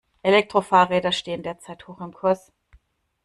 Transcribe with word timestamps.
Elektrofahrräder 0.23 1.11
stehen 1.11 1.43
derzeit 1.43 1.87
hoch 1.87 2.01
im 2.01 2.11
Kurs. 2.11 2.51